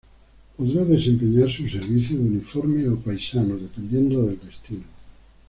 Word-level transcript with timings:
Podrá 0.57 0.83
desempeñar 0.83 1.51
su 1.51 1.69
servicio 1.69 2.17
de 2.17 2.23
uniforme 2.23 2.89
o 2.89 2.95
paisano, 2.97 3.55
dependiendo 3.55 4.23
del 4.23 4.39
destino. 4.43 4.85